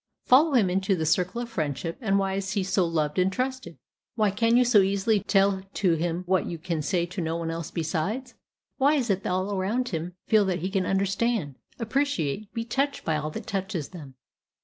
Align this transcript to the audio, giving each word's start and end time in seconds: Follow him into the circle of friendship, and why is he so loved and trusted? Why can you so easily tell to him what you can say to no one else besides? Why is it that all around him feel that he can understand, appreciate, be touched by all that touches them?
Follow 0.25 0.53
him 0.53 0.67
into 0.67 0.95
the 0.95 1.05
circle 1.05 1.41
of 1.41 1.47
friendship, 1.49 1.95
and 2.01 2.17
why 2.17 2.33
is 2.33 2.53
he 2.53 2.63
so 2.63 2.83
loved 2.87 3.19
and 3.19 3.31
trusted? 3.31 3.77
Why 4.15 4.31
can 4.31 4.57
you 4.57 4.65
so 4.65 4.79
easily 4.81 5.19
tell 5.19 5.61
to 5.75 5.93
him 5.93 6.23
what 6.25 6.47
you 6.47 6.57
can 6.57 6.81
say 6.81 7.05
to 7.05 7.21
no 7.21 7.35
one 7.37 7.51
else 7.51 7.69
besides? 7.69 8.33
Why 8.77 8.95
is 8.95 9.11
it 9.11 9.21
that 9.21 9.29
all 9.29 9.55
around 9.55 9.89
him 9.89 10.15
feel 10.25 10.43
that 10.45 10.61
he 10.61 10.71
can 10.71 10.87
understand, 10.87 11.53
appreciate, 11.77 12.51
be 12.51 12.65
touched 12.65 13.05
by 13.05 13.15
all 13.17 13.29
that 13.29 13.45
touches 13.45 13.89
them? 13.89 14.15